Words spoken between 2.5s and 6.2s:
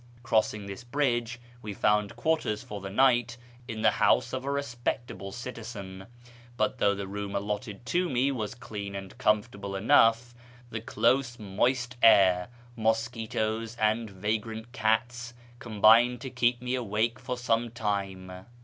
for the night in the liouse of a respectable citizen,